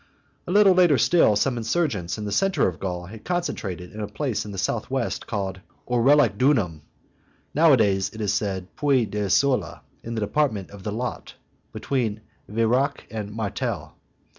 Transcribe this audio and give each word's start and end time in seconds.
A 0.47 0.51
little 0.51 0.73
later 0.73 0.97
still, 0.97 1.35
some 1.35 1.57
insurgents 1.57 2.17
in 2.17 2.25
the 2.25 2.31
centre 2.31 2.67
of 2.67 2.79
Gaul 2.79 3.05
had 3.05 3.23
concentrated 3.23 3.93
in 3.93 3.99
a 3.99 4.07
place 4.07 4.41
to 4.41 4.47
the 4.47 4.57
south 4.57 4.89
west, 4.89 5.27
called 5.27 5.61
Urellocdunum 5.87 6.81
(nowadays, 7.53 8.09
it 8.11 8.19
is 8.19 8.33
said, 8.33 8.75
Puy 8.75 9.05
d'Issola, 9.05 9.81
in 10.03 10.15
the 10.15 10.21
department 10.21 10.71
of 10.71 10.81
the 10.81 10.91
Lot, 10.91 11.35
between 11.71 12.21
Vayrac 12.49 13.05
and 13.11 13.31
Martel). 13.31 13.93